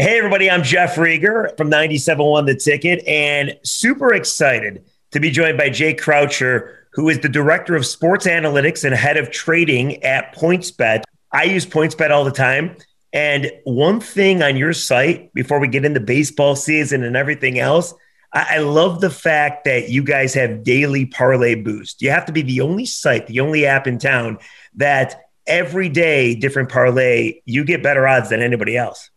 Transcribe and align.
Hey, 0.00 0.16
everybody, 0.16 0.48
I'm 0.48 0.62
Jeff 0.62 0.94
Riger 0.94 1.56
from 1.56 1.72
97.1 1.72 2.46
The 2.46 2.54
Ticket, 2.54 3.04
and 3.08 3.58
super 3.64 4.14
excited 4.14 4.84
to 5.10 5.18
be 5.18 5.28
joined 5.28 5.58
by 5.58 5.70
Jay 5.70 5.92
Croucher, 5.92 6.86
who 6.92 7.08
is 7.08 7.18
the 7.18 7.28
Director 7.28 7.74
of 7.74 7.84
Sports 7.84 8.24
Analytics 8.24 8.84
and 8.84 8.94
Head 8.94 9.16
of 9.16 9.32
Trading 9.32 10.00
at 10.04 10.36
PointsBet. 10.36 11.02
I 11.32 11.42
use 11.42 11.66
PointsBet 11.66 12.12
all 12.12 12.22
the 12.22 12.30
time. 12.30 12.76
And 13.12 13.50
one 13.64 13.98
thing 13.98 14.40
on 14.40 14.56
your 14.56 14.72
site, 14.72 15.34
before 15.34 15.58
we 15.58 15.66
get 15.66 15.84
into 15.84 15.98
baseball 15.98 16.54
season 16.54 17.02
and 17.02 17.16
everything 17.16 17.58
else, 17.58 17.92
I, 18.32 18.58
love 18.58 19.00
the 19.00 19.10
fact 19.10 19.64
that 19.64 19.88
you 19.88 20.04
guys 20.04 20.32
have 20.34 20.62
daily 20.62 21.06
parlay 21.06 21.56
boost. 21.56 22.02
You 22.02 22.10
have 22.10 22.26
to 22.26 22.32
be 22.32 22.42
the 22.42 22.60
only 22.60 22.86
site, 22.86 23.26
the 23.26 23.40
only 23.40 23.66
app 23.66 23.88
in 23.88 23.98
town 23.98 24.38
that 24.76 25.22
every 25.48 25.88
day, 25.88 26.36
different 26.36 26.68
parlay, 26.68 27.40
you 27.46 27.64
get 27.64 27.82
better 27.82 28.06
odds 28.06 28.30
than 28.30 28.42
anybody 28.42 28.76
else. 28.76 29.10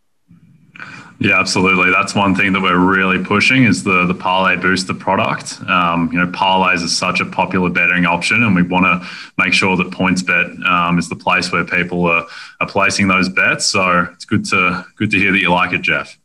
Yeah, 1.22 1.38
absolutely. 1.38 1.92
That's 1.92 2.16
one 2.16 2.34
thing 2.34 2.52
that 2.52 2.60
we're 2.60 2.78
really 2.78 3.22
pushing 3.22 3.62
is 3.62 3.84
the 3.84 4.06
the 4.06 4.14
parlay 4.14 4.56
booster 4.56 4.92
product. 4.92 5.60
Um, 5.68 6.10
you 6.12 6.18
know, 6.18 6.26
parlays 6.26 6.82
is 6.82 6.96
such 6.96 7.20
a 7.20 7.24
popular 7.24 7.70
betting 7.70 8.06
option, 8.06 8.42
and 8.42 8.56
we 8.56 8.62
want 8.62 8.86
to 8.86 9.08
make 9.38 9.52
sure 9.52 9.76
that 9.76 9.88
PointsBet 9.90 10.66
um, 10.66 10.98
is 10.98 11.08
the 11.08 11.14
place 11.14 11.52
where 11.52 11.64
people 11.64 12.06
are, 12.06 12.26
are 12.60 12.66
placing 12.66 13.06
those 13.06 13.28
bets. 13.28 13.66
So 13.66 14.08
it's 14.12 14.24
good 14.24 14.44
to 14.46 14.84
good 14.96 15.12
to 15.12 15.18
hear 15.18 15.30
that 15.30 15.38
you 15.38 15.50
like 15.52 15.72
it, 15.72 15.82
Jeff. 15.82 16.18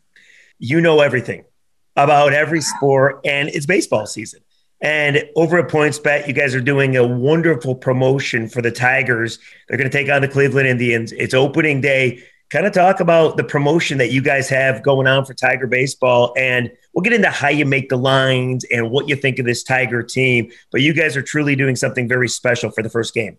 You 0.58 0.82
know 0.82 1.02
everything 1.02 1.46
about 1.96 2.34
every 2.34 2.62
sport, 2.62 3.22
and 3.24 3.50
it's 3.50 3.68
baseball 3.68 4.08
season. 4.08 4.40
And 4.82 5.24
over 5.36 5.60
at 5.60 5.70
PointsBet, 5.70 6.28
you 6.28 6.34
guys 6.34 6.56
are 6.56 6.62
doing 6.62 6.98
a 6.98 7.06
wonderful 7.06 7.76
promotion 7.76 8.48
for 8.48 8.62
the 8.62 8.72
Tigers. 8.72 9.38
They're 9.68 9.78
going 9.78 9.90
to 9.90 9.96
take 9.96 10.10
on 10.10 10.22
the 10.22 10.28
Cleveland 10.28 10.68
Indians. 10.68 11.12
It's 11.12 11.34
opening 11.34 11.82
day 11.82 12.24
kind 12.50 12.66
of 12.66 12.74
talk 12.74 13.00
about 13.00 13.38
the 13.38 13.44
promotion 13.44 13.98
that 13.98 14.12
you 14.12 14.22
guys 14.22 14.50
have 14.50 14.84
going 14.84 15.08
on 15.08 15.26
for 15.26 15.34
Tiger 15.34 15.68
Baseball. 15.68 16.34
And 16.38 16.72
we'll 16.94 17.04
get 17.04 17.14
into 17.14 17.30
how 17.30 17.50
you 17.50 17.66
make 17.66 17.90
the 17.90 17.98
lines 17.98 18.66
and 18.72 18.90
what 18.90 19.10
you 19.10 19.16
think 19.16 19.40
of 19.40 19.46
this 19.46 19.64
Tiger 19.64 20.02
team. 20.04 20.52
But 20.72 20.82
you 20.82 20.94
guys 20.94 21.18
are 21.18 21.22
truly 21.22 21.56
doing 21.56 21.76
something 21.76 22.08
very 22.08 22.30
special 22.30 22.72
for 22.72 22.82
the 22.82 22.90
first 22.90 23.14
game. 23.14 23.38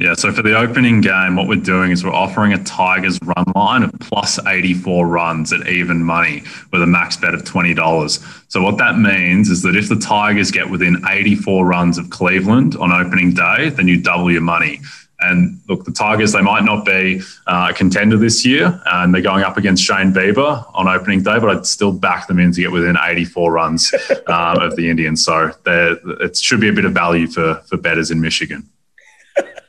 Yeah, 0.00 0.14
so 0.14 0.30
for 0.30 0.42
the 0.42 0.56
opening 0.56 1.00
game, 1.00 1.34
what 1.34 1.48
we're 1.48 1.56
doing 1.56 1.90
is 1.90 2.04
we're 2.04 2.12
offering 2.12 2.52
a 2.52 2.62
Tigers 2.62 3.18
run 3.20 3.52
line 3.56 3.82
of 3.82 3.90
plus 3.98 4.38
84 4.46 5.08
runs 5.08 5.52
at 5.52 5.66
even 5.66 6.04
money 6.04 6.44
with 6.72 6.82
a 6.82 6.86
max 6.86 7.16
bet 7.16 7.34
of 7.34 7.42
$20. 7.42 8.46
So, 8.46 8.62
what 8.62 8.78
that 8.78 8.96
means 8.96 9.50
is 9.50 9.62
that 9.62 9.74
if 9.74 9.88
the 9.88 9.96
Tigers 9.96 10.52
get 10.52 10.70
within 10.70 11.02
84 11.08 11.66
runs 11.66 11.98
of 11.98 12.10
Cleveland 12.10 12.76
on 12.76 12.92
opening 12.92 13.34
day, 13.34 13.70
then 13.70 13.88
you 13.88 14.00
double 14.00 14.30
your 14.30 14.40
money. 14.40 14.78
And 15.20 15.60
look, 15.68 15.84
the 15.84 15.90
Tigers, 15.90 16.32
they 16.32 16.42
might 16.42 16.64
not 16.64 16.84
be 16.84 17.20
uh, 17.46 17.68
a 17.70 17.74
contender 17.74 18.16
this 18.16 18.46
year, 18.46 18.80
and 18.86 19.12
they're 19.12 19.20
going 19.20 19.42
up 19.42 19.56
against 19.56 19.82
Shane 19.82 20.12
Bieber 20.12 20.64
on 20.74 20.86
opening 20.86 21.22
day, 21.22 21.38
but 21.40 21.50
I'd 21.50 21.66
still 21.66 21.92
back 21.92 22.28
them 22.28 22.38
in 22.38 22.52
to 22.52 22.60
get 22.60 22.70
within 22.70 22.96
84 23.00 23.52
runs 23.52 23.92
um, 24.28 24.58
of 24.60 24.76
the 24.76 24.88
Indians. 24.88 25.24
So 25.24 25.52
it 25.66 26.36
should 26.36 26.60
be 26.60 26.68
a 26.68 26.72
bit 26.72 26.84
of 26.84 26.92
value 26.92 27.26
for, 27.26 27.54
for 27.68 27.76
bettors 27.76 28.10
in 28.10 28.20
Michigan. 28.20 28.68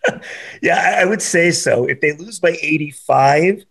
yeah, 0.62 0.98
I 1.00 1.06
would 1.06 1.22
say 1.22 1.52
so. 1.52 1.86
If 1.86 2.02
they 2.02 2.14
lose 2.14 2.40
by 2.40 2.58
85, 2.62 3.66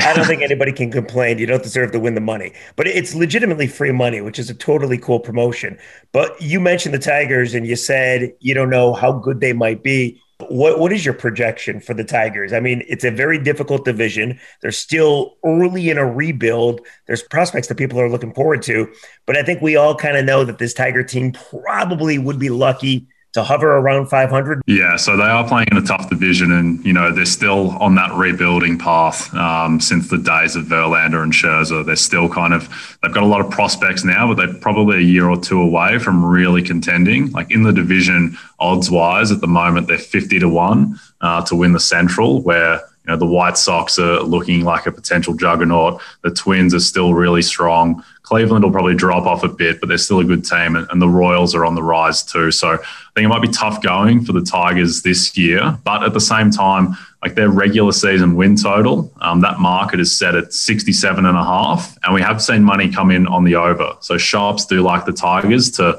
I 0.00 0.14
don't 0.14 0.26
think 0.26 0.42
anybody 0.50 0.72
can 0.72 0.90
complain. 0.90 1.38
You 1.38 1.46
don't 1.46 1.62
deserve 1.62 1.92
to 1.92 2.00
win 2.00 2.14
the 2.14 2.20
money, 2.20 2.52
but 2.76 2.86
it's 2.86 3.14
legitimately 3.14 3.66
free 3.66 3.92
money, 3.92 4.20
which 4.20 4.38
is 4.38 4.50
a 4.50 4.54
totally 4.54 4.98
cool 4.98 5.20
promotion. 5.20 5.78
But 6.12 6.40
you 6.40 6.60
mentioned 6.60 6.94
the 6.94 6.98
Tigers 6.98 7.54
and 7.54 7.66
you 7.66 7.76
said 7.76 8.32
you 8.40 8.54
don't 8.54 8.70
know 8.70 8.92
how 8.92 9.12
good 9.12 9.40
they 9.40 9.52
might 9.52 9.82
be. 9.82 10.20
What 10.38 10.78
what 10.78 10.92
is 10.92 11.04
your 11.04 11.14
projection 11.14 11.80
for 11.80 11.94
the 11.94 12.04
Tigers? 12.04 12.52
I 12.52 12.60
mean, 12.60 12.84
it's 12.88 13.04
a 13.04 13.10
very 13.10 13.38
difficult 13.38 13.84
division. 13.86 14.38
They're 14.60 14.70
still 14.70 15.36
early 15.44 15.88
in 15.88 15.96
a 15.96 16.06
rebuild. 16.06 16.80
There's 17.06 17.22
prospects 17.22 17.68
that 17.68 17.78
people 17.78 17.98
are 18.00 18.10
looking 18.10 18.34
forward 18.34 18.62
to, 18.62 18.92
but 19.24 19.36
I 19.36 19.42
think 19.42 19.62
we 19.62 19.76
all 19.76 19.94
kind 19.94 20.16
of 20.16 20.26
know 20.26 20.44
that 20.44 20.58
this 20.58 20.74
Tiger 20.74 21.02
team 21.02 21.32
probably 21.32 22.18
would 22.18 22.38
be 22.38 22.50
lucky 22.50 23.08
to 23.36 23.44
hover 23.44 23.76
around 23.76 24.06
500? 24.06 24.62
Yeah, 24.66 24.96
so 24.96 25.14
they 25.14 25.24
are 25.24 25.46
playing 25.46 25.68
in 25.70 25.76
a 25.76 25.82
tough 25.82 26.08
division, 26.08 26.52
and 26.52 26.84
you 26.84 26.92
know 26.92 27.12
they're 27.12 27.26
still 27.26 27.70
on 27.78 27.94
that 27.96 28.12
rebuilding 28.14 28.78
path 28.78 29.32
um, 29.34 29.78
since 29.78 30.08
the 30.08 30.16
days 30.16 30.56
of 30.56 30.64
Verlander 30.64 31.22
and 31.22 31.32
Scherzer. 31.32 31.84
They're 31.84 31.96
still 31.96 32.30
kind 32.30 32.54
of 32.54 32.68
they've 33.02 33.12
got 33.12 33.22
a 33.22 33.26
lot 33.26 33.42
of 33.42 33.50
prospects 33.50 34.04
now, 34.04 34.26
but 34.26 34.38
they're 34.38 34.58
probably 34.60 34.96
a 34.96 35.00
year 35.00 35.28
or 35.28 35.38
two 35.38 35.60
away 35.60 35.98
from 35.98 36.24
really 36.24 36.62
contending. 36.62 37.30
Like 37.32 37.50
in 37.50 37.62
the 37.62 37.72
division, 37.72 38.38
odds 38.58 38.90
wise, 38.90 39.30
at 39.30 39.42
the 39.42 39.46
moment 39.46 39.86
they're 39.86 39.98
50 39.98 40.38
to 40.38 40.48
one 40.48 40.98
uh, 41.20 41.44
to 41.44 41.54
win 41.54 41.72
the 41.72 41.80
Central, 41.80 42.40
where 42.40 42.80
you 43.06 43.12
know, 43.12 43.16
the 43.16 43.26
White 43.26 43.56
Sox 43.56 43.98
are 43.98 44.20
looking 44.20 44.64
like 44.64 44.86
a 44.86 44.92
potential 44.92 45.34
juggernaut. 45.34 46.00
The 46.22 46.30
Twins 46.30 46.74
are 46.74 46.80
still 46.80 47.14
really 47.14 47.42
strong. 47.42 48.02
Cleveland 48.22 48.64
will 48.64 48.72
probably 48.72 48.96
drop 48.96 49.26
off 49.26 49.44
a 49.44 49.48
bit, 49.48 49.78
but 49.78 49.88
they're 49.88 49.98
still 49.98 50.18
a 50.18 50.24
good 50.24 50.44
team, 50.44 50.74
and, 50.74 50.88
and, 50.90 51.00
the 51.00 51.08
Royals 51.08 51.54
are 51.54 51.64
on 51.64 51.76
the 51.76 51.82
rise 51.82 52.24
too. 52.24 52.50
So 52.50 52.72
I 52.72 52.76
think 53.14 53.24
it 53.24 53.28
might 53.28 53.42
be 53.42 53.48
tough 53.48 53.80
going 53.80 54.24
for 54.24 54.32
the 54.32 54.42
Tigers 54.42 55.02
this 55.02 55.36
year, 55.36 55.78
but 55.84 56.02
at 56.02 56.12
the 56.12 56.20
same 56.20 56.50
time, 56.50 56.96
like 57.26 57.34
their 57.34 57.50
regular 57.50 57.90
season 57.90 58.36
win 58.36 58.54
total, 58.54 59.12
um, 59.20 59.40
that 59.40 59.58
market 59.58 59.98
is 59.98 60.16
set 60.16 60.36
at 60.36 60.52
67 60.52 61.26
and 61.26 61.36
a 61.36 61.42
half, 61.42 61.98
and 62.04 62.14
we 62.14 62.22
have 62.22 62.40
seen 62.40 62.62
money 62.62 62.88
come 62.88 63.10
in 63.10 63.26
on 63.26 63.42
the 63.42 63.56
over. 63.56 63.96
So 64.00 64.16
sharps 64.16 64.64
do 64.64 64.80
like 64.80 65.06
the 65.06 65.12
Tigers 65.12 65.72
to 65.72 65.98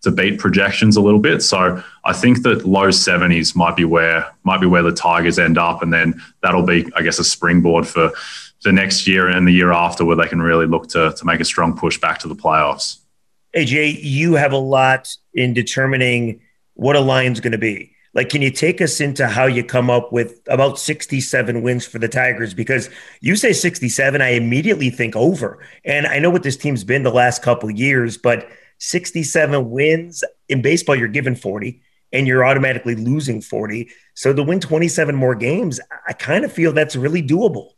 to 0.00 0.10
beat 0.10 0.40
projections 0.40 0.96
a 0.96 1.00
little 1.00 1.20
bit. 1.20 1.42
So 1.42 1.82
I 2.04 2.12
think 2.14 2.42
that 2.42 2.66
low 2.66 2.88
70s 2.88 3.54
might 3.54 3.76
be 3.76 3.84
where 3.84 4.34
might 4.44 4.62
be 4.62 4.66
where 4.66 4.82
the 4.82 4.92
Tigers 4.92 5.38
end 5.38 5.58
up, 5.58 5.82
and 5.82 5.92
then 5.92 6.22
that'll 6.42 6.64
be, 6.64 6.90
I 6.96 7.02
guess, 7.02 7.18
a 7.18 7.24
springboard 7.24 7.86
for 7.86 8.10
the 8.64 8.72
next 8.72 9.06
year 9.06 9.28
and 9.28 9.46
the 9.46 9.52
year 9.52 9.72
after 9.72 10.06
where 10.06 10.16
they 10.16 10.26
can 10.26 10.40
really 10.40 10.66
look 10.66 10.88
to, 10.88 11.12
to 11.12 11.24
make 11.26 11.40
a 11.40 11.44
strong 11.44 11.76
push 11.76 11.98
back 11.98 12.18
to 12.20 12.28
the 12.28 12.34
playoffs. 12.36 12.98
AJ, 13.54 13.98
you 14.00 14.34
have 14.34 14.52
a 14.52 14.56
lot 14.56 15.14
in 15.34 15.52
determining 15.52 16.40
what 16.72 16.96
a 16.96 17.00
line's 17.00 17.40
going 17.40 17.52
to 17.52 17.58
be. 17.58 17.92
Like, 18.14 18.28
can 18.28 18.42
you 18.42 18.50
take 18.50 18.80
us 18.80 19.00
into 19.00 19.26
how 19.26 19.46
you 19.46 19.64
come 19.64 19.88
up 19.88 20.12
with 20.12 20.40
about 20.46 20.78
67 20.78 21.62
wins 21.62 21.86
for 21.86 21.98
the 21.98 22.08
Tigers? 22.08 22.52
Because 22.52 22.90
you 23.20 23.36
say 23.36 23.52
67, 23.52 24.20
I 24.20 24.30
immediately 24.30 24.90
think 24.90 25.16
over. 25.16 25.64
And 25.84 26.06
I 26.06 26.18
know 26.18 26.28
what 26.28 26.42
this 26.42 26.56
team's 26.56 26.84
been 26.84 27.04
the 27.04 27.10
last 27.10 27.42
couple 27.42 27.70
years, 27.70 28.18
but 28.18 28.48
67 28.78 29.70
wins 29.70 30.22
in 30.48 30.60
baseball, 30.60 30.96
you're 30.96 31.08
given 31.08 31.36
40 31.36 31.80
and 32.12 32.26
you're 32.26 32.44
automatically 32.44 32.94
losing 32.94 33.40
40. 33.40 33.88
So 34.14 34.34
to 34.34 34.42
win 34.42 34.60
27 34.60 35.14
more 35.14 35.34
games, 35.34 35.80
I 36.06 36.12
kind 36.12 36.44
of 36.44 36.52
feel 36.52 36.72
that's 36.72 36.96
really 36.96 37.22
doable. 37.22 37.70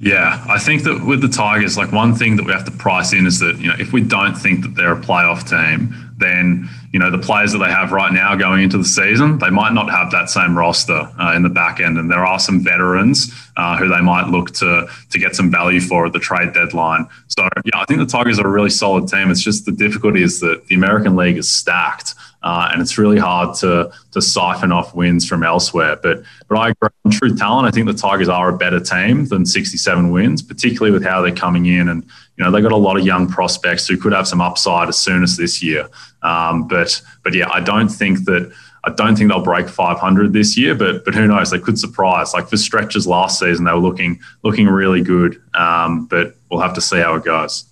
Yeah, 0.00 0.44
I 0.48 0.58
think 0.58 0.82
that 0.82 1.04
with 1.06 1.20
the 1.20 1.28
Tigers, 1.28 1.76
like 1.76 1.92
one 1.92 2.14
thing 2.14 2.36
that 2.36 2.44
we 2.44 2.52
have 2.52 2.64
to 2.64 2.72
price 2.72 3.12
in 3.12 3.26
is 3.26 3.38
that, 3.38 3.58
you 3.58 3.68
know, 3.68 3.76
if 3.78 3.92
we 3.92 4.00
don't 4.00 4.34
think 4.34 4.62
that 4.62 4.74
they're 4.74 4.94
a 4.94 5.00
playoff 5.00 5.48
team, 5.48 5.94
then, 6.18 6.68
you 6.92 6.98
know, 6.98 7.10
the 7.10 7.18
players 7.18 7.52
that 7.52 7.58
they 7.58 7.70
have 7.70 7.92
right 7.92 8.12
now 8.12 8.34
going 8.34 8.62
into 8.62 8.78
the 8.78 8.84
season, 8.84 9.38
they 9.38 9.50
might 9.50 9.72
not 9.72 9.90
have 9.90 10.10
that 10.10 10.28
same 10.28 10.56
roster 10.56 11.08
uh, 11.18 11.32
in 11.34 11.42
the 11.42 11.48
back 11.48 11.80
end. 11.80 11.98
And 11.98 12.10
there 12.10 12.24
are 12.24 12.38
some 12.38 12.60
veterans 12.60 13.32
uh, 13.56 13.76
who 13.76 13.88
they 13.88 14.00
might 14.00 14.28
look 14.28 14.52
to 14.54 14.88
to 15.10 15.18
get 15.18 15.36
some 15.36 15.50
value 15.50 15.80
for 15.80 16.06
at 16.06 16.12
the 16.12 16.18
trade 16.18 16.52
deadline. 16.52 17.08
So, 17.28 17.48
yeah, 17.64 17.80
I 17.80 17.84
think 17.86 18.00
the 18.00 18.06
Tigers 18.06 18.38
are 18.38 18.46
a 18.46 18.50
really 18.50 18.70
solid 18.70 19.08
team. 19.08 19.30
It's 19.30 19.40
just 19.40 19.66
the 19.66 19.72
difficulty 19.72 20.22
is 20.22 20.40
that 20.40 20.66
the 20.66 20.74
American 20.74 21.16
League 21.16 21.38
is 21.38 21.50
stacked. 21.50 22.14
Uh, 22.42 22.70
and 22.72 22.82
it's 22.82 22.98
really 22.98 23.18
hard 23.18 23.54
to 23.56 23.90
to 24.12 24.20
siphon 24.20 24.72
off 24.72 24.94
wins 24.94 25.26
from 25.26 25.42
elsewhere. 25.42 25.96
But 26.02 26.22
but 26.48 26.58
I 26.58 26.70
agree 26.70 26.88
on 27.04 27.10
true 27.12 27.34
talent. 27.34 27.66
I 27.66 27.70
think 27.70 27.86
the 27.86 27.94
Tigers 27.94 28.28
are 28.28 28.48
a 28.48 28.56
better 28.56 28.80
team 28.80 29.26
than 29.26 29.46
67 29.46 30.10
wins, 30.10 30.42
particularly 30.42 30.92
with 30.92 31.04
how 31.04 31.22
they're 31.22 31.34
coming 31.34 31.66
in, 31.66 31.88
and 31.88 32.04
you 32.36 32.44
know 32.44 32.50
they've 32.50 32.62
got 32.62 32.72
a 32.72 32.76
lot 32.76 32.96
of 32.96 33.06
young 33.06 33.28
prospects 33.28 33.86
who 33.86 33.96
could 33.96 34.12
have 34.12 34.26
some 34.26 34.40
upside 34.40 34.88
as 34.88 34.98
soon 34.98 35.22
as 35.22 35.36
this 35.36 35.62
year. 35.62 35.88
Um, 36.22 36.66
but 36.66 37.00
but 37.22 37.34
yeah, 37.34 37.48
I 37.52 37.60
don't 37.60 37.88
think 37.88 38.24
that. 38.24 38.52
I 38.84 38.90
don't 38.90 39.14
think 39.14 39.30
they'll 39.30 39.44
break 39.44 39.68
500 39.68 40.32
this 40.32 40.58
year, 40.58 40.74
but 40.74 41.04
but 41.04 41.14
who 41.14 41.28
knows? 41.28 41.52
They 41.52 41.60
could 41.60 41.78
surprise. 41.78 42.34
Like 42.34 42.48
for 42.48 42.56
stretches 42.56 43.06
last 43.06 43.38
season, 43.38 43.64
they 43.64 43.70
were 43.70 43.78
looking 43.78 44.18
looking 44.42 44.66
really 44.66 45.02
good. 45.02 45.40
Um, 45.54 46.06
but 46.06 46.34
we'll 46.50 46.58
have 46.62 46.74
to 46.74 46.80
see 46.80 46.98
how 46.98 47.14
it 47.14 47.24
goes. 47.24 47.64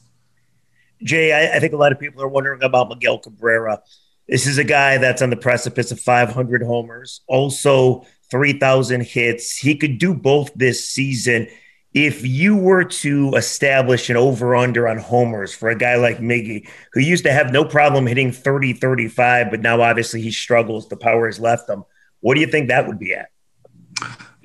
Jay, 1.02 1.32
I, 1.32 1.56
I, 1.56 1.61
think 1.61 1.73
a 1.73 1.76
lot 1.76 1.93
of 1.93 1.99
people 1.99 2.23
are 2.23 2.28
wondering 2.28 2.62
about 2.62 2.88
Miguel 2.90 3.19
Cabrera. 3.19 3.82
This 4.30 4.46
is 4.46 4.58
a 4.58 4.64
guy 4.64 4.96
that's 4.96 5.22
on 5.22 5.30
the 5.30 5.36
precipice 5.36 5.90
of 5.90 5.98
500 5.98 6.62
homers, 6.62 7.20
also 7.26 8.06
3,000 8.30 9.02
hits. 9.02 9.56
He 9.56 9.74
could 9.74 9.98
do 9.98 10.14
both 10.14 10.54
this 10.54 10.88
season. 10.88 11.48
If 11.92 12.24
you 12.24 12.56
were 12.56 12.84
to 12.84 13.34
establish 13.34 14.08
an 14.08 14.16
over 14.16 14.54
under 14.54 14.86
on 14.86 14.98
homers 14.98 15.52
for 15.52 15.68
a 15.68 15.74
guy 15.74 15.96
like 15.96 16.18
Miggy, 16.18 16.68
who 16.92 17.00
used 17.00 17.24
to 17.24 17.32
have 17.32 17.52
no 17.52 17.64
problem 17.64 18.06
hitting 18.06 18.30
30, 18.30 18.74
35, 18.74 19.50
but 19.50 19.60
now 19.60 19.82
obviously 19.82 20.22
he 20.22 20.30
struggles, 20.30 20.88
the 20.88 20.96
power 20.96 21.26
has 21.26 21.40
left 21.40 21.68
him, 21.68 21.82
what 22.20 22.36
do 22.36 22.40
you 22.40 22.46
think 22.46 22.68
that 22.68 22.86
would 22.86 23.00
be 23.00 23.12
at? 23.12 23.30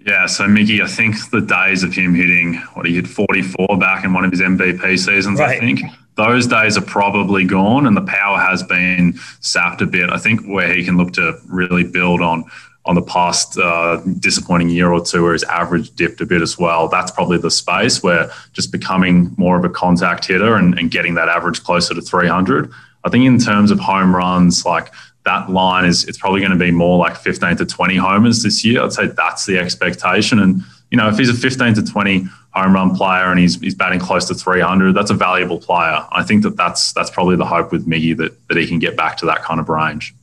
Yeah, 0.03 0.25
so 0.25 0.45
Miggy, 0.45 0.81
I 0.81 0.87
think 0.87 1.15
the 1.29 1.41
days 1.41 1.83
of 1.83 1.93
him 1.93 2.15
hitting 2.15 2.55
what 2.73 2.87
he 2.87 2.95
hit 2.95 3.07
44 3.07 3.77
back 3.77 4.03
in 4.03 4.13
one 4.13 4.25
of 4.25 4.31
his 4.31 4.41
MVP 4.41 4.97
seasons, 4.97 5.39
right. 5.39 5.57
I 5.57 5.59
think 5.59 5.81
those 6.15 6.47
days 6.47 6.77
are 6.77 6.81
probably 6.81 7.45
gone 7.45 7.85
and 7.87 7.95
the 7.95 8.01
power 8.01 8.39
has 8.39 8.63
been 8.63 9.13
sapped 9.41 9.81
a 9.81 9.85
bit. 9.85 10.09
I 10.09 10.17
think 10.17 10.45
where 10.45 10.73
he 10.73 10.83
can 10.85 10.97
look 10.97 11.13
to 11.13 11.39
really 11.47 11.83
build 11.83 12.21
on 12.21 12.45
on 12.85 12.93
the 12.93 13.01
past 13.01 13.57
uh, 13.57 13.99
disappointing 14.19 14.69
year 14.69 14.91
or 14.91 15.03
two 15.03 15.23
where 15.23 15.33
his 15.33 15.43
average 15.45 15.95
dipped 15.95 16.21
a 16.21 16.25
bit 16.25 16.41
as 16.43 16.57
well. 16.57 16.87
That's 16.87 17.09
probably 17.09 17.39
the 17.39 17.49
space 17.49 18.03
where 18.03 18.29
just 18.53 18.71
becoming 18.71 19.33
more 19.37 19.57
of 19.57 19.65
a 19.65 19.69
contact 19.69 20.27
hitter 20.27 20.55
and, 20.55 20.77
and 20.77 20.91
getting 20.91 21.15
that 21.15 21.27
average 21.27 21.63
closer 21.63 21.95
to 21.95 22.01
300. 22.01 22.71
I 23.03 23.09
think 23.09 23.25
in 23.25 23.39
terms 23.39 23.71
of 23.71 23.79
home 23.79 24.15
runs, 24.15 24.65
like 24.65 24.93
that 25.25 25.49
line 25.49 25.85
is 25.85 26.03
it's 26.03 26.19
probably 26.19 26.41
going 26.41 26.51
to 26.51 26.57
be 26.57 26.69
more 26.69 26.99
like 26.99 27.17
15 27.17 27.57
to 27.57 27.65
20 27.65 27.95
homers 27.95 28.43
this 28.43 28.63
year. 28.63 28.83
I'd 28.83 28.93
say 28.93 29.07
that's 29.07 29.47
the 29.47 29.57
expectation. 29.57 30.39
And, 30.39 30.61
you 30.95 31.01
know, 31.01 31.09
if 31.09 31.17
he's 31.17 31.27
a 31.27 31.33
15 31.33 31.73
to 31.73 31.83
20 31.83 32.25
home 32.53 32.73
run 32.73 32.95
player 32.95 33.29
and 33.29 33.37
he's, 33.37 33.59
he's 33.59 33.75
batting 33.75 33.99
close 33.99 34.29
to 34.29 34.33
300, 34.33 34.93
that's 34.93 35.11
a 35.11 35.13
valuable 35.13 35.59
player. 35.59 36.07
I 36.09 36.23
think 36.23 36.43
that 36.43 36.55
that's, 36.55 36.93
that's 36.93 37.09
probably 37.09 37.35
the 37.35 37.43
hope 37.43 37.73
with 37.73 37.85
Miggy 37.85 38.15
that, 38.15 38.47
that 38.47 38.55
he 38.55 38.65
can 38.65 38.79
get 38.79 38.95
back 38.95 39.17
to 39.17 39.25
that 39.25 39.43
kind 39.43 39.59
of 39.59 39.67
range. 39.67 40.15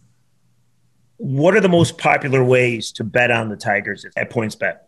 What 1.18 1.54
are 1.54 1.60
the 1.60 1.68
most 1.68 1.98
popular 1.98 2.42
ways 2.42 2.90
to 2.92 3.04
bet 3.04 3.30
on 3.30 3.50
the 3.50 3.56
Tigers 3.56 4.06
at 4.16 4.30
PointsBet? 4.30 4.78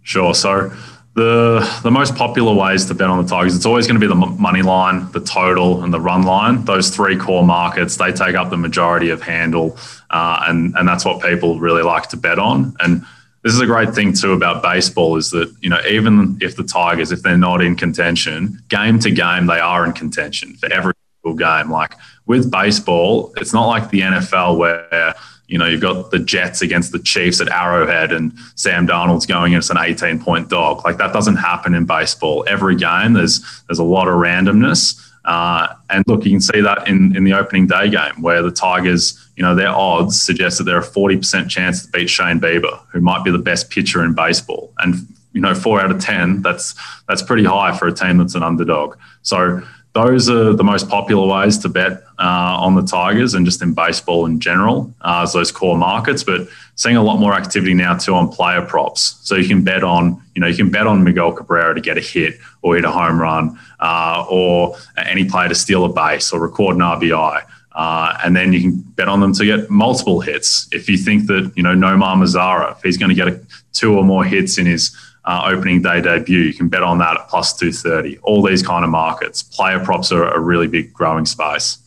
Sure. 0.00 0.34
So 0.34 0.72
the 1.12 1.60
the 1.82 1.90
most 1.90 2.16
popular 2.16 2.54
ways 2.54 2.86
to 2.86 2.94
bet 2.94 3.10
on 3.10 3.22
the 3.22 3.28
Tigers, 3.28 3.54
it's 3.54 3.66
always 3.66 3.86
going 3.86 4.00
to 4.00 4.00
be 4.00 4.08
the 4.08 4.14
money 4.14 4.62
line, 4.62 5.12
the 5.12 5.20
total, 5.20 5.84
and 5.84 5.92
the 5.92 6.00
run 6.00 6.22
line. 6.22 6.64
Those 6.64 6.88
three 6.88 7.18
core 7.18 7.44
markets 7.44 7.98
they 7.98 8.12
take 8.12 8.34
up 8.34 8.48
the 8.48 8.56
majority 8.56 9.10
of 9.10 9.20
handle, 9.20 9.78
uh, 10.08 10.42
and 10.48 10.74
and 10.74 10.88
that's 10.88 11.04
what 11.04 11.22
people 11.22 11.60
really 11.60 11.82
like 11.82 12.08
to 12.08 12.16
bet 12.16 12.38
on. 12.38 12.74
And 12.80 13.04
this 13.44 13.52
is 13.52 13.60
a 13.60 13.66
great 13.66 13.94
thing 13.94 14.12
too 14.12 14.32
about 14.32 14.62
baseball 14.62 15.16
is 15.16 15.30
that 15.30 15.54
you 15.60 15.68
know 15.68 15.80
even 15.88 16.36
if 16.40 16.56
the 16.56 16.64
Tigers 16.64 17.12
if 17.12 17.22
they're 17.22 17.36
not 17.36 17.62
in 17.62 17.76
contention 17.76 18.60
game 18.68 18.98
to 19.00 19.10
game 19.10 19.46
they 19.46 19.60
are 19.60 19.84
in 19.84 19.92
contention 19.92 20.54
for 20.56 20.72
every 20.72 20.94
single 21.22 21.38
game. 21.38 21.70
Like 21.70 21.94
with 22.26 22.50
baseball 22.50 23.32
it's 23.36 23.52
not 23.52 23.66
like 23.66 23.90
the 23.90 24.00
NFL 24.00 24.58
where 24.58 25.14
you 25.46 25.58
know 25.58 25.66
you've 25.66 25.82
got 25.82 26.10
the 26.10 26.18
Jets 26.18 26.62
against 26.62 26.90
the 26.90 26.98
Chiefs 26.98 27.40
at 27.40 27.48
Arrowhead 27.48 28.12
and 28.12 28.32
Sam 28.56 28.86
Darnold's 28.86 29.26
going 29.26 29.52
in 29.52 29.58
as 29.58 29.70
an 29.70 29.76
18 29.78 30.18
point 30.18 30.48
dog. 30.48 30.82
Like 30.84 30.96
that 30.96 31.12
doesn't 31.12 31.36
happen 31.36 31.74
in 31.74 31.84
baseball. 31.84 32.44
Every 32.48 32.74
game 32.74 33.12
there's 33.12 33.62
there's 33.68 33.78
a 33.78 33.84
lot 33.84 34.08
of 34.08 34.14
randomness 34.14 35.00
uh, 35.24 35.74
and 35.90 36.04
look, 36.06 36.24
you 36.24 36.30
can 36.30 36.40
see 36.40 36.60
that 36.60 36.86
in, 36.86 37.16
in 37.16 37.24
the 37.24 37.32
opening 37.32 37.66
day 37.66 37.88
game 37.88 38.20
where 38.20 38.42
the 38.42 38.50
Tigers, 38.50 39.18
you 39.36 39.42
know, 39.42 39.54
their 39.54 39.70
odds 39.70 40.20
suggest 40.20 40.58
that 40.58 40.64
they're 40.64 40.78
a 40.78 40.82
40% 40.82 41.48
chance 41.48 41.84
to 41.84 41.90
beat 41.90 42.10
Shane 42.10 42.40
Bieber, 42.40 42.80
who 42.92 43.00
might 43.00 43.24
be 43.24 43.30
the 43.30 43.38
best 43.38 43.70
pitcher 43.70 44.04
in 44.04 44.14
baseball. 44.14 44.72
And, 44.78 44.96
you 45.32 45.40
know, 45.40 45.54
four 45.54 45.80
out 45.80 45.90
of 45.90 46.00
10, 46.00 46.42
that's, 46.42 46.74
that's 47.08 47.22
pretty 47.22 47.44
high 47.44 47.76
for 47.76 47.88
a 47.88 47.92
team 47.92 48.18
that's 48.18 48.34
an 48.34 48.42
underdog. 48.42 48.96
So 49.22 49.62
those 49.94 50.28
are 50.28 50.52
the 50.52 50.64
most 50.64 50.88
popular 50.88 51.26
ways 51.26 51.56
to 51.58 51.68
bet 51.68 52.02
uh, 52.18 52.58
on 52.58 52.74
the 52.74 52.82
Tigers 52.82 53.34
and 53.34 53.46
just 53.46 53.62
in 53.62 53.74
baseball 53.74 54.26
in 54.26 54.40
general 54.40 54.92
uh, 55.00 55.20
as 55.22 55.32
those 55.32 55.52
core 55.52 55.78
markets. 55.78 56.24
But 56.24 56.48
seeing 56.74 56.96
a 56.96 57.02
lot 57.02 57.20
more 57.20 57.32
activity 57.32 57.74
now 57.74 57.96
too 57.96 58.14
on 58.14 58.28
player 58.28 58.60
props. 58.60 59.20
So 59.22 59.36
you 59.36 59.46
can 59.46 59.62
bet 59.62 59.84
on, 59.84 60.20
you 60.34 60.40
know, 60.40 60.48
you 60.48 60.56
can 60.56 60.70
bet 60.70 60.88
on 60.88 61.04
Miguel 61.04 61.32
Cabrera 61.32 61.76
to 61.76 61.80
get 61.80 61.96
a 61.96 62.00
hit 62.00 62.38
or 62.62 62.74
hit 62.74 62.84
a 62.84 62.90
home 62.90 63.20
run, 63.20 63.56
uh, 63.78 64.26
or 64.28 64.76
any 64.96 65.26
player 65.26 65.48
to 65.48 65.54
steal 65.54 65.84
a 65.84 65.92
base 65.92 66.32
or 66.32 66.40
record 66.40 66.74
an 66.74 66.82
RBI. 66.82 67.44
Uh, 67.70 68.18
and 68.24 68.36
then 68.36 68.52
you 68.52 68.60
can 68.60 68.80
bet 68.80 69.08
on 69.08 69.20
them 69.20 69.32
to 69.34 69.44
get 69.44 69.70
multiple 69.70 70.20
hits. 70.20 70.68
If 70.72 70.88
you 70.88 70.96
think 70.96 71.26
that, 71.28 71.52
you 71.54 71.62
know, 71.62 71.74
Nomar 71.74 72.16
Mazara, 72.16 72.76
if 72.76 72.82
he's 72.82 72.96
going 72.96 73.10
to 73.10 73.14
get 73.14 73.28
a, 73.28 73.40
two 73.72 73.96
or 73.96 74.04
more 74.04 74.24
hits 74.24 74.58
in 74.58 74.66
his 74.66 74.96
uh, 75.24 75.42
opening 75.46 75.82
day 75.82 76.00
debut. 76.00 76.40
You 76.40 76.54
can 76.54 76.68
bet 76.68 76.82
on 76.82 76.98
that 76.98 77.16
at 77.18 77.28
plus 77.28 77.56
230. 77.56 78.18
All 78.18 78.42
these 78.42 78.62
kind 78.62 78.84
of 78.84 78.90
markets. 78.90 79.42
Player 79.42 79.82
props 79.82 80.12
are 80.12 80.24
a 80.24 80.40
really 80.40 80.68
big 80.68 80.92
growing 80.92 81.26
space. 81.26 81.78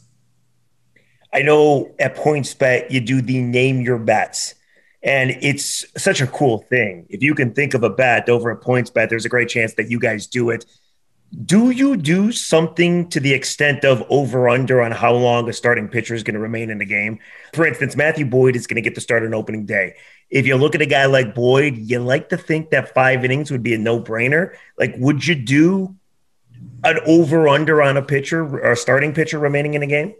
I 1.33 1.41
know 1.41 1.93
at 1.99 2.15
PointsBet 2.15 2.89
you 2.89 2.99
do 2.99 3.21
the 3.21 3.41
name 3.41 3.81
your 3.81 3.99
bets. 3.99 4.55
And 5.03 5.31
it's 5.41 5.85
such 5.95 6.21
a 6.21 6.27
cool 6.27 6.59
thing. 6.69 7.05
If 7.09 7.21
you 7.21 7.35
can 7.35 7.53
think 7.53 7.73
of 7.73 7.83
a 7.83 7.89
bet 7.89 8.27
over 8.29 8.51
at 8.51 8.61
PointsBet, 8.61 9.09
there's 9.09 9.25
a 9.25 9.29
great 9.29 9.47
chance 9.47 9.75
that 9.75 9.89
you 9.89 9.99
guys 9.99 10.25
do 10.25 10.49
it. 10.49 10.65
Do 11.45 11.71
you 11.71 11.97
do 11.97 12.31
something 12.31 13.09
to 13.09 13.19
the 13.19 13.33
extent 13.33 13.83
of 13.83 14.03
over 14.09 14.47
under 14.47 14.81
on 14.81 14.91
how 14.91 15.13
long 15.13 15.47
a 15.49 15.53
starting 15.53 15.87
pitcher 15.89 16.15
is 16.15 16.23
going 16.23 16.35
to 16.35 16.39
remain 16.39 16.69
in 16.69 16.77
the 16.77 16.85
game? 16.85 17.19
For 17.53 17.67
instance, 17.67 17.95
Matthew 17.95 18.25
Boyd 18.25 18.55
is 18.55 18.65
going 18.65 18.75
to 18.75 18.81
get 18.81 18.95
to 18.95 19.01
start 19.01 19.23
on 19.23 19.33
opening 19.33 19.65
day 19.65 19.95
if 20.29 20.45
you 20.45 20.55
look 20.55 20.75
at 20.75 20.81
a 20.81 20.85
guy 20.85 21.05
like 21.05 21.33
Boyd, 21.33 21.77
you 21.77 21.99
like 21.99 22.29
to 22.29 22.37
think 22.37 22.71
that 22.71 22.93
five 22.93 23.23
innings 23.23 23.51
would 23.51 23.63
be 23.63 23.73
a 23.73 23.77
no 23.77 24.01
brainer. 24.01 24.53
Like, 24.77 24.95
would 24.97 25.25
you 25.25 25.35
do 25.35 25.95
an 26.83 26.99
over 27.05 27.47
under 27.47 27.81
on 27.81 27.97
a 27.97 28.01
pitcher 28.01 28.43
or 28.43 28.71
a 28.71 28.75
starting 28.75 29.13
pitcher 29.13 29.39
remaining 29.39 29.73
in 29.73 29.83
a 29.83 29.87
game? 29.87 30.13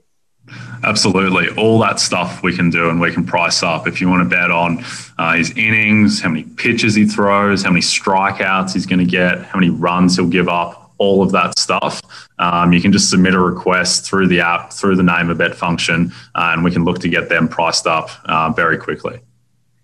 Absolutely. 0.84 1.50
All 1.62 1.80
that 1.80 2.00
stuff 2.00 2.42
we 2.42 2.56
can 2.56 2.70
do 2.70 2.90
and 2.90 3.02
we 3.02 3.12
can 3.12 3.26
price 3.26 3.64
up. 3.64 3.86
If 3.86 4.00
you 4.00 4.08
want 4.08 4.24
to 4.24 4.30
bet 4.30 4.50
on 4.50 4.84
uh, 5.18 5.34
his 5.34 5.52
innings, 5.58 6.22
how 6.22 6.30
many 6.30 6.44
pitches 6.44 6.96
he 6.96 7.06
throws, 7.06 7.64
how 7.64 7.70
many 7.70 7.82
strikeouts 7.82 8.74
he's 8.74 8.86
going 8.86 9.00
to 9.00 9.06
get, 9.06 9.44
how 9.44 9.60
many 9.60 9.72
runs 9.72 10.16
he'll 10.16 10.28
give 10.28 10.48
up, 10.48 10.87
all 10.98 11.22
of 11.22 11.32
that 11.32 11.58
stuff, 11.58 12.02
um, 12.40 12.74
you 12.74 12.82
can 12.82 12.92
just 12.92 13.10
submit 13.10 13.34
a 13.34 13.40
request 13.40 14.06
through 14.06 14.28
the 14.28 14.42
app, 14.42 14.74
through 14.74 14.96
the 14.96 15.04
name 15.04 15.30
a 15.30 15.36
bet 15.36 15.56
function, 15.56 16.12
uh, 16.36 16.52
and 16.54 16.64
we 16.64 16.72
can 16.72 16.84
look 16.84 17.00
to 17.00 17.10
get 17.10 17.30
them 17.30 17.48
priced 17.48 17.88
up 17.88 18.10
uh, 18.26 18.52
very 18.52 18.78
quickly. 18.78 19.20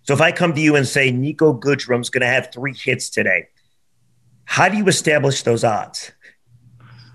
So 0.03 0.13
if 0.13 0.21
I 0.21 0.31
come 0.31 0.53
to 0.53 0.61
you 0.61 0.75
and 0.75 0.87
say 0.87 1.11
Niko 1.11 1.57
Goodrum's 1.59 2.09
going 2.09 2.21
to 2.21 2.27
have 2.27 2.51
three 2.53 2.73
hits 2.73 3.09
today, 3.09 3.47
how 4.45 4.67
do 4.69 4.77
you 4.77 4.87
establish 4.87 5.43
those 5.43 5.63
odds? 5.63 6.11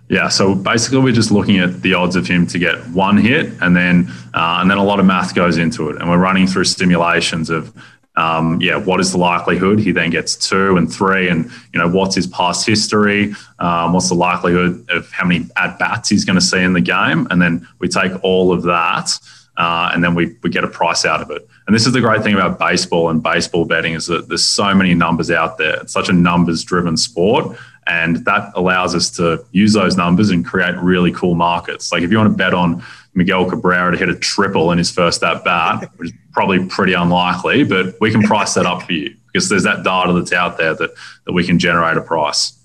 Yeah, 0.08 0.28
so 0.28 0.54
basically 0.54 1.00
we're 1.00 1.12
just 1.12 1.30
looking 1.30 1.58
at 1.58 1.82
the 1.82 1.92
odds 1.92 2.16
of 2.16 2.26
him 2.26 2.46
to 2.46 2.58
get 2.58 2.78
one 2.88 3.18
hit, 3.18 3.52
and 3.60 3.76
then 3.76 4.10
uh, 4.32 4.58
and 4.60 4.70
then 4.70 4.78
a 4.78 4.84
lot 4.84 5.00
of 5.00 5.06
math 5.06 5.34
goes 5.34 5.58
into 5.58 5.90
it, 5.90 6.00
and 6.00 6.08
we're 6.08 6.18
running 6.18 6.46
through 6.46 6.64
simulations 6.64 7.50
of. 7.50 7.74
Um, 8.18 8.60
yeah, 8.60 8.76
what 8.76 8.98
is 8.98 9.12
the 9.12 9.18
likelihood 9.18 9.78
he 9.78 9.92
then 9.92 10.10
gets 10.10 10.34
two 10.34 10.76
and 10.76 10.92
three, 10.92 11.28
and 11.28 11.48
you 11.72 11.78
know 11.78 11.88
what's 11.88 12.16
his 12.16 12.26
past 12.26 12.66
history? 12.66 13.32
Um, 13.60 13.92
what's 13.92 14.08
the 14.08 14.16
likelihood 14.16 14.84
of 14.90 15.08
how 15.12 15.24
many 15.24 15.46
at 15.56 15.78
bats 15.78 16.08
he's 16.08 16.24
going 16.24 16.34
to 16.34 16.44
see 16.44 16.60
in 16.60 16.72
the 16.72 16.80
game? 16.80 17.28
And 17.30 17.40
then 17.40 17.68
we 17.78 17.86
take 17.86 18.12
all 18.24 18.52
of 18.52 18.64
that, 18.64 19.16
uh, 19.56 19.90
and 19.94 20.02
then 20.02 20.16
we, 20.16 20.34
we 20.42 20.50
get 20.50 20.64
a 20.64 20.68
price 20.68 21.04
out 21.04 21.20
of 21.20 21.30
it. 21.30 21.48
And 21.68 21.76
this 21.76 21.86
is 21.86 21.92
the 21.92 22.00
great 22.00 22.24
thing 22.24 22.34
about 22.34 22.58
baseball 22.58 23.08
and 23.08 23.22
baseball 23.22 23.64
betting 23.64 23.92
is 23.92 24.06
that 24.06 24.26
there's 24.26 24.44
so 24.44 24.74
many 24.74 24.94
numbers 24.94 25.30
out 25.30 25.56
there. 25.58 25.80
It's 25.80 25.92
such 25.92 26.08
a 26.08 26.12
numbers 26.12 26.64
driven 26.64 26.96
sport. 26.96 27.56
And 27.86 28.24
that 28.26 28.52
allows 28.54 28.94
us 28.94 29.10
to 29.12 29.44
use 29.52 29.72
those 29.72 29.96
numbers 29.96 30.30
and 30.30 30.44
create 30.44 30.76
really 30.76 31.12
cool 31.12 31.34
markets. 31.34 31.90
Like 31.90 32.02
if 32.02 32.10
you 32.10 32.18
want 32.18 32.30
to 32.30 32.36
bet 32.36 32.52
on 32.52 32.84
Miguel 33.14 33.48
Cabrera 33.48 33.92
to 33.92 33.98
hit 33.98 34.08
a 34.08 34.14
triple 34.14 34.70
in 34.70 34.78
his 34.78 34.90
first 34.90 35.22
at 35.22 35.44
bat, 35.44 35.90
which 35.96 36.10
is 36.10 36.16
probably 36.32 36.64
pretty 36.66 36.92
unlikely, 36.92 37.64
but 37.64 37.96
we 38.00 38.10
can 38.10 38.22
price 38.22 38.54
that 38.54 38.66
up 38.66 38.82
for 38.82 38.92
you 38.92 39.16
because 39.26 39.48
there's 39.48 39.64
that 39.64 39.82
data 39.82 40.12
that's 40.12 40.32
out 40.32 40.56
there 40.56 40.74
that, 40.74 40.90
that 41.26 41.32
we 41.32 41.44
can 41.44 41.58
generate 41.58 41.96
a 41.96 42.00
price. 42.00 42.58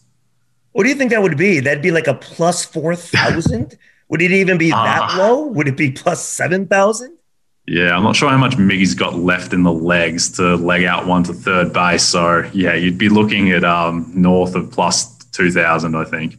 What 0.73 0.83
do 0.83 0.89
you 0.89 0.95
think 0.95 1.11
that 1.11 1.21
would 1.21 1.37
be? 1.37 1.59
That'd 1.59 1.83
be 1.83 1.91
like 1.91 2.07
a 2.07 2.13
plus 2.13 2.65
4,000? 2.65 3.77
Would 4.09 4.21
it 4.21 4.31
even 4.31 4.57
be 4.57 4.69
that 4.69 5.11
uh, 5.11 5.17
low? 5.17 5.47
Would 5.47 5.67
it 5.67 5.77
be 5.77 5.91
plus 5.91 6.23
7,000? 6.23 7.17
Yeah, 7.65 7.95
I'm 7.95 8.03
not 8.03 8.15
sure 8.15 8.29
how 8.29 8.37
much 8.37 8.57
Miggy's 8.57 8.93
got 8.93 9.15
left 9.15 9.53
in 9.53 9.63
the 9.63 9.71
legs 9.71 10.29
to 10.33 10.55
leg 10.55 10.83
out 10.83 11.07
one 11.07 11.23
to 11.23 11.33
third 11.33 11.71
base. 11.71 12.03
So, 12.03 12.47
yeah, 12.53 12.73
you'd 12.73 12.97
be 12.97 13.09
looking 13.09 13.51
at 13.51 13.63
um, 13.63 14.11
north 14.13 14.55
of 14.55 14.69
plus 14.71 15.17
2,000, 15.31 15.95
I 15.95 16.03
think. 16.03 16.37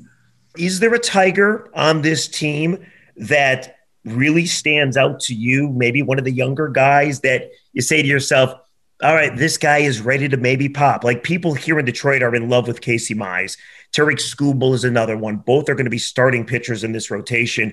Is 0.56 0.80
there 0.80 0.92
a 0.94 0.98
Tiger 0.98 1.70
on 1.74 2.02
this 2.02 2.28
team 2.28 2.84
that 3.16 3.78
really 4.04 4.46
stands 4.46 4.96
out 4.96 5.20
to 5.20 5.34
you? 5.34 5.68
Maybe 5.70 6.02
one 6.02 6.18
of 6.18 6.24
the 6.24 6.32
younger 6.32 6.68
guys 6.68 7.20
that 7.20 7.50
you 7.72 7.82
say 7.82 8.02
to 8.02 8.08
yourself, 8.08 8.54
all 9.02 9.14
right, 9.14 9.36
this 9.36 9.58
guy 9.58 9.78
is 9.78 10.00
ready 10.00 10.28
to 10.28 10.36
maybe 10.36 10.68
pop. 10.68 11.04
Like 11.04 11.22
people 11.22 11.54
here 11.54 11.78
in 11.78 11.84
Detroit 11.84 12.22
are 12.22 12.34
in 12.34 12.48
love 12.48 12.68
with 12.68 12.80
Casey 12.80 13.14
Mize. 13.14 13.56
Tarik 13.92 14.18
Skubal 14.18 14.74
is 14.74 14.84
another 14.84 15.16
one. 15.16 15.36
Both 15.36 15.68
are 15.68 15.74
going 15.74 15.86
to 15.86 15.90
be 15.90 15.98
starting 15.98 16.44
pitchers 16.46 16.84
in 16.84 16.92
this 16.92 17.10
rotation. 17.10 17.72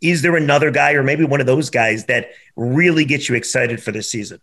Is 0.00 0.22
there 0.22 0.36
another 0.36 0.70
guy 0.70 0.92
or 0.92 1.02
maybe 1.02 1.24
one 1.24 1.40
of 1.40 1.46
those 1.46 1.70
guys 1.70 2.04
that 2.06 2.30
really 2.56 3.04
gets 3.04 3.28
you 3.28 3.34
excited 3.34 3.82
for 3.82 3.92
this 3.92 4.10
season? 4.10 4.40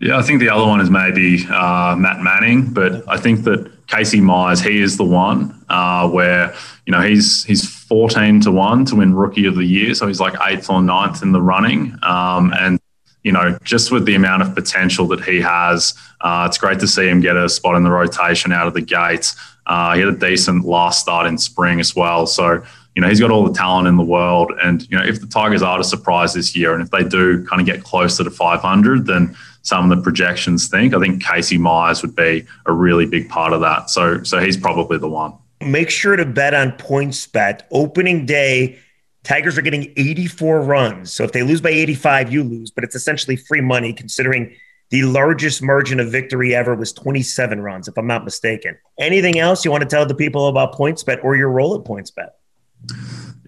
Yeah, 0.00 0.16
I 0.16 0.22
think 0.22 0.40
the 0.40 0.48
other 0.48 0.64
one 0.64 0.80
is 0.80 0.90
maybe 0.90 1.44
uh, 1.50 1.96
Matt 1.98 2.20
Manning, 2.20 2.72
but 2.72 3.08
I 3.08 3.16
think 3.16 3.42
that 3.44 3.86
Casey 3.88 4.20
Mize, 4.20 4.64
he 4.64 4.80
is 4.80 4.96
the 4.96 5.04
one 5.04 5.64
uh, 5.68 6.08
where 6.08 6.54
you 6.86 6.92
know 6.92 7.00
he's 7.00 7.44
he's 7.44 7.68
fourteen 7.68 8.40
to 8.42 8.52
one 8.52 8.84
to 8.86 8.96
win 8.96 9.14
Rookie 9.14 9.46
of 9.46 9.56
the 9.56 9.64
Year, 9.64 9.94
so 9.94 10.06
he's 10.06 10.20
like 10.20 10.34
eighth 10.46 10.70
or 10.70 10.82
ninth 10.82 11.22
in 11.22 11.32
the 11.32 11.42
running, 11.42 11.96
um, 12.02 12.52
and 12.56 12.78
you 13.24 13.32
know 13.32 13.58
just 13.64 13.90
with 13.90 14.04
the 14.04 14.14
amount 14.14 14.42
of 14.42 14.54
potential 14.54 15.08
that 15.08 15.24
he 15.24 15.40
has, 15.40 15.94
uh, 16.20 16.46
it's 16.48 16.58
great 16.58 16.78
to 16.78 16.86
see 16.86 17.08
him 17.08 17.20
get 17.20 17.36
a 17.36 17.48
spot 17.48 17.74
in 17.74 17.82
the 17.82 17.90
rotation 17.90 18.52
out 18.52 18.68
of 18.68 18.74
the 18.74 18.82
gate. 18.82 19.34
Uh, 19.66 19.94
he 19.94 20.00
had 20.00 20.08
a 20.08 20.16
decent 20.16 20.64
last 20.64 21.00
start 21.00 21.26
in 21.26 21.36
spring 21.36 21.80
as 21.80 21.96
well, 21.96 22.26
so 22.26 22.62
you 22.98 23.02
know, 23.02 23.08
he's 23.08 23.20
got 23.20 23.30
all 23.30 23.44
the 23.44 23.56
talent 23.56 23.86
in 23.86 23.96
the 23.96 24.02
world. 24.02 24.50
And, 24.60 24.82
you 24.90 24.98
know, 24.98 25.04
if 25.04 25.20
the 25.20 25.28
Tigers 25.28 25.62
are 25.62 25.78
to 25.78 25.84
surprise 25.84 26.34
this 26.34 26.56
year 26.56 26.74
and 26.74 26.82
if 26.82 26.90
they 26.90 27.04
do 27.04 27.46
kind 27.46 27.60
of 27.60 27.64
get 27.64 27.84
closer 27.84 28.24
to 28.24 28.30
500, 28.30 29.06
then 29.06 29.36
some 29.62 29.88
of 29.88 29.96
the 29.96 30.02
projections 30.02 30.66
think, 30.66 30.92
I 30.92 30.98
think 30.98 31.24
Casey 31.24 31.58
Mize 31.58 32.02
would 32.02 32.16
be 32.16 32.44
a 32.66 32.72
really 32.72 33.06
big 33.06 33.28
part 33.28 33.52
of 33.52 33.60
that. 33.60 33.88
So, 33.88 34.24
so 34.24 34.40
he's 34.40 34.56
probably 34.56 34.98
the 34.98 35.08
one. 35.08 35.32
Make 35.60 35.90
sure 35.90 36.16
to 36.16 36.26
bet 36.26 36.54
on 36.54 36.72
PointsBet. 36.72 37.62
Opening 37.70 38.26
day, 38.26 38.80
Tigers 39.22 39.56
are 39.56 39.62
getting 39.62 39.92
84 39.96 40.62
runs. 40.62 41.12
So 41.12 41.22
if 41.22 41.30
they 41.30 41.44
lose 41.44 41.60
by 41.60 41.70
85, 41.70 42.32
you 42.32 42.42
lose, 42.42 42.72
but 42.72 42.82
it's 42.82 42.96
essentially 42.96 43.36
free 43.36 43.60
money 43.60 43.92
considering 43.92 44.56
the 44.90 45.04
largest 45.04 45.62
margin 45.62 46.00
of 46.00 46.10
victory 46.10 46.52
ever 46.52 46.74
was 46.74 46.92
27 46.92 47.60
runs, 47.60 47.86
if 47.86 47.96
I'm 47.96 48.08
not 48.08 48.24
mistaken. 48.24 48.76
Anything 48.98 49.38
else 49.38 49.64
you 49.64 49.70
want 49.70 49.82
to 49.82 49.88
tell 49.88 50.04
the 50.04 50.16
people 50.16 50.48
about 50.48 50.74
PointsBet 50.74 51.22
or 51.22 51.36
your 51.36 51.50
role 51.50 51.76
at 51.76 51.84
PointsBet? 51.84 52.30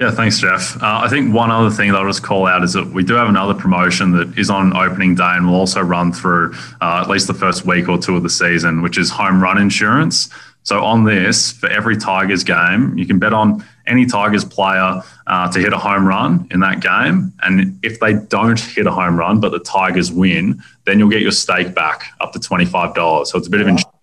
Yeah, 0.01 0.11
thanks, 0.11 0.39
Jeff. 0.39 0.77
Uh, 0.83 1.01
I 1.05 1.09
think 1.11 1.35
one 1.35 1.51
other 1.51 1.69
thing 1.69 1.93
that 1.93 1.99
I'll 1.99 2.07
just 2.07 2.23
call 2.23 2.47
out 2.47 2.65
is 2.65 2.73
that 2.73 2.87
we 2.87 3.05
do 3.05 3.15
have 3.15 3.29
another 3.29 3.53
promotion 3.53 4.13
that 4.13 4.39
is 4.39 4.49
on 4.49 4.75
opening 4.75 5.15
day 5.15 5.33
and 5.35 5.47
will 5.47 5.57
also 5.57 5.83
run 5.83 6.11
through 6.11 6.55
uh, 6.81 7.03
at 7.03 7.11
least 7.11 7.27
the 7.27 7.35
first 7.35 7.67
week 7.67 7.87
or 7.87 7.99
two 7.99 8.17
of 8.17 8.23
the 8.23 8.31
season, 8.31 8.81
which 8.81 8.97
is 8.97 9.11
home 9.11 9.43
run 9.43 9.59
insurance. 9.59 10.31
So 10.63 10.83
on 10.83 11.05
this, 11.05 11.53
for 11.53 11.69
every 11.69 11.99
Tigers 11.99 12.45
game, 12.45 12.97
you 12.97 13.07
can 13.07 13.19
bet 13.19 13.35
on 13.35 13.63
any 13.87 14.07
Tigers 14.07 14.45
player 14.45 15.03
uh, 15.27 15.53
to 15.53 15.59
hit 15.59 15.75
a 15.75 15.79
home 15.79 16.07
run 16.07 16.47
in 16.51 16.61
that 16.61 16.81
game. 16.81 17.33
And 17.43 17.79
if 17.83 18.01
they 18.01 18.15
don't 18.15 18.59
hit 18.59 18.87
a 18.87 18.91
home 18.91 19.19
run, 19.19 19.39
but 19.39 19.53
the 19.53 19.59
Tigers 19.59 20.11
win, 20.11 20.63
then 20.87 20.99
you'll 20.99 21.11
get 21.11 21.23
your 21.23 21.33
stake 21.33 21.75
back 21.75 22.05
up 22.21 22.33
to 22.33 22.39
$25. 22.39 23.27
So 23.27 23.37
it's 23.37 23.49
a 23.49 23.51
bit 23.51 23.61
of 23.61 23.69
insurance. 23.69 23.97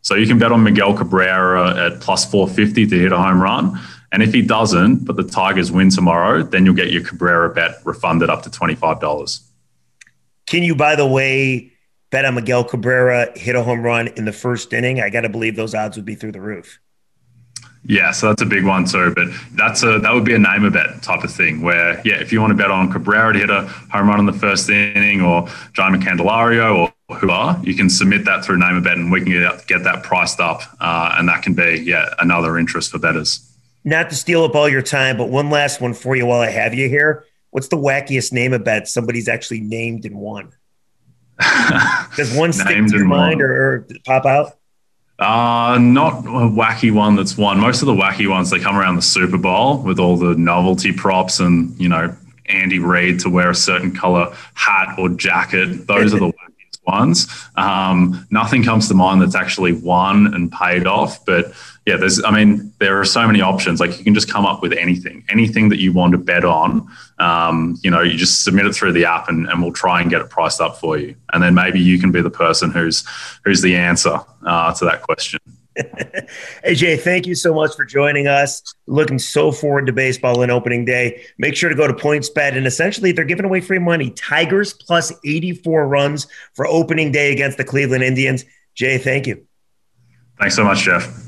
So 0.00 0.14
you 0.14 0.26
can 0.26 0.38
bet 0.38 0.52
on 0.52 0.62
Miguel 0.62 0.96
Cabrera 0.96 1.86
at 1.86 2.00
plus 2.00 2.24
450 2.30 2.86
to 2.86 2.98
hit 2.98 3.12
a 3.12 3.18
home 3.18 3.42
run. 3.42 3.78
And 4.10 4.22
if 4.22 4.32
he 4.32 4.42
doesn't, 4.42 5.04
but 5.04 5.16
the 5.16 5.22
Tigers 5.22 5.70
win 5.70 5.90
tomorrow, 5.90 6.42
then 6.42 6.64
you'll 6.64 6.74
get 6.74 6.90
your 6.90 7.04
Cabrera 7.04 7.50
bet 7.50 7.76
refunded 7.84 8.30
up 8.30 8.42
to 8.42 8.50
$25. 8.50 9.40
Can 10.46 10.62
you, 10.62 10.74
by 10.74 10.96
the 10.96 11.06
way, 11.06 11.72
bet 12.10 12.24
on 12.24 12.34
Miguel 12.34 12.64
Cabrera 12.64 13.38
hit 13.38 13.54
a 13.54 13.62
home 13.62 13.82
run 13.82 14.08
in 14.08 14.24
the 14.24 14.32
first 14.32 14.72
inning? 14.72 15.00
I 15.00 15.10
got 15.10 15.22
to 15.22 15.28
believe 15.28 15.56
those 15.56 15.74
odds 15.74 15.96
would 15.96 16.06
be 16.06 16.14
through 16.14 16.32
the 16.32 16.40
roof. 16.40 16.80
Yeah, 17.84 18.10
so 18.10 18.28
that's 18.28 18.42
a 18.42 18.46
big 18.46 18.64
one 18.64 18.86
too. 18.86 19.14
But 19.14 19.28
that's 19.52 19.82
a 19.82 19.98
that 20.00 20.12
would 20.12 20.24
be 20.24 20.34
a 20.34 20.38
name 20.38 20.64
a 20.64 20.70
bet 20.70 21.00
type 21.02 21.22
of 21.22 21.32
thing. 21.32 21.62
Where 21.62 22.00
yeah, 22.04 22.16
if 22.16 22.32
you 22.32 22.40
want 22.40 22.50
to 22.50 22.56
bet 22.56 22.70
on 22.70 22.90
Cabrera 22.90 23.32
to 23.32 23.38
hit 23.38 23.50
a 23.50 23.62
home 23.62 24.08
run 24.08 24.18
in 24.18 24.26
the 24.26 24.32
first 24.32 24.68
inning, 24.68 25.20
or 25.22 25.48
John 25.74 25.94
Candelario, 26.02 26.90
or 27.08 27.16
who 27.16 27.30
are, 27.30 27.58
you 27.62 27.74
can 27.74 27.88
submit 27.88 28.24
that 28.24 28.44
through 28.44 28.58
name 28.58 28.76
a 28.76 28.80
bet, 28.80 28.98
and 28.98 29.12
we 29.12 29.20
can 29.20 29.30
get, 29.30 29.66
get 29.66 29.84
that 29.84 30.02
priced 30.02 30.40
up, 30.40 30.62
uh, 30.80 31.14
and 31.18 31.28
that 31.28 31.42
can 31.42 31.54
be 31.54 31.82
yeah 31.84 32.12
another 32.18 32.58
interest 32.58 32.90
for 32.90 32.98
bettors 32.98 33.48
not 33.84 34.10
to 34.10 34.16
steal 34.16 34.44
up 34.44 34.54
all 34.54 34.68
your 34.68 34.82
time, 34.82 35.16
but 35.16 35.28
one 35.28 35.50
last 35.50 35.80
one 35.80 35.94
for 35.94 36.16
you 36.16 36.26
while 36.26 36.40
I 36.40 36.50
have 36.50 36.74
you 36.74 36.88
here. 36.88 37.24
What's 37.50 37.68
the 37.68 37.76
wackiest 37.76 38.32
name 38.32 38.52
of 38.52 38.64
bet 38.64 38.88
somebody's 38.88 39.28
actually 39.28 39.60
named 39.60 40.04
and 40.04 40.16
won? 40.16 40.52
Does 42.16 42.34
one 42.34 42.52
stick 42.52 42.86
to 42.86 42.96
your 42.96 43.06
mind 43.06 43.40
or, 43.40 43.52
or, 43.52 43.86
pop 44.04 44.26
out? 44.26 44.58
Uh, 45.18 45.78
not 45.80 46.24
a 46.24 46.48
wacky 46.48 46.92
one 46.92 47.16
that's 47.16 47.36
won. 47.36 47.58
Most 47.58 47.82
of 47.82 47.86
the 47.86 47.94
wacky 47.94 48.28
ones 48.28 48.50
they 48.50 48.60
come 48.60 48.76
around 48.76 48.96
the 48.96 49.02
Super 49.02 49.38
Bowl 49.38 49.78
with 49.82 49.98
all 49.98 50.16
the 50.16 50.34
novelty 50.36 50.92
props 50.92 51.40
and 51.40 51.78
you 51.78 51.88
know 51.88 52.14
Andy 52.46 52.78
Reid 52.78 53.20
to 53.20 53.30
wear 53.30 53.50
a 53.50 53.54
certain 53.54 53.94
color 53.94 54.34
hat 54.54 54.96
or 54.98 55.08
jacket. 55.08 55.86
Those 55.86 56.14
are 56.14 56.20
the 56.20 56.26
wackiest 56.32 56.86
ones. 56.86 57.26
Um, 57.56 58.26
nothing 58.30 58.62
comes 58.62 58.88
to 58.88 58.94
mind 58.94 59.20
that's 59.20 59.34
actually 59.34 59.72
won 59.72 60.34
and 60.34 60.52
paid 60.52 60.86
off, 60.86 61.24
but 61.24 61.52
yeah, 61.88 61.96
there's, 61.96 62.22
I 62.22 62.30
mean, 62.30 62.70
there 62.80 63.00
are 63.00 63.04
so 63.06 63.26
many 63.26 63.40
options. 63.40 63.80
Like 63.80 63.96
you 63.96 64.04
can 64.04 64.12
just 64.12 64.30
come 64.30 64.44
up 64.44 64.60
with 64.60 64.74
anything, 64.74 65.24
anything 65.30 65.70
that 65.70 65.78
you 65.78 65.90
want 65.90 66.12
to 66.12 66.18
bet 66.18 66.44
on. 66.44 66.86
Um, 67.18 67.78
you 67.82 67.90
know, 67.90 68.02
you 68.02 68.18
just 68.18 68.44
submit 68.44 68.66
it 68.66 68.74
through 68.74 68.92
the 68.92 69.06
app, 69.06 69.30
and, 69.30 69.48
and 69.48 69.62
we'll 69.62 69.72
try 69.72 70.02
and 70.02 70.10
get 70.10 70.20
it 70.20 70.28
priced 70.28 70.60
up 70.60 70.76
for 70.76 70.98
you. 70.98 71.16
And 71.32 71.42
then 71.42 71.54
maybe 71.54 71.80
you 71.80 71.98
can 71.98 72.12
be 72.12 72.20
the 72.20 72.28
person 72.28 72.70
who's 72.70 73.04
who's 73.42 73.62
the 73.62 73.74
answer 73.74 74.18
uh, 74.46 74.74
to 74.74 74.84
that 74.84 75.00
question. 75.00 75.40
AJ, 75.78 77.00
thank 77.00 77.26
you 77.26 77.34
so 77.34 77.54
much 77.54 77.74
for 77.74 77.86
joining 77.86 78.26
us. 78.26 78.62
Looking 78.86 79.18
so 79.18 79.50
forward 79.50 79.86
to 79.86 79.92
baseball 79.94 80.42
in 80.42 80.50
opening 80.50 80.84
day. 80.84 81.22
Make 81.38 81.56
sure 81.56 81.70
to 81.70 81.74
go 81.74 81.86
to 81.86 81.94
PointsBet, 81.94 82.54
and 82.54 82.66
essentially 82.66 83.12
they're 83.12 83.24
giving 83.24 83.46
away 83.46 83.62
free 83.62 83.78
money. 83.78 84.10
Tigers 84.10 84.74
plus 84.74 85.10
84 85.24 85.88
runs 85.88 86.26
for 86.52 86.66
opening 86.66 87.12
day 87.12 87.32
against 87.32 87.56
the 87.56 87.64
Cleveland 87.64 88.04
Indians. 88.04 88.44
Jay, 88.74 88.98
thank 88.98 89.26
you. 89.26 89.46
Thanks 90.38 90.54
so 90.54 90.64
much, 90.64 90.80
Jeff. 90.80 91.27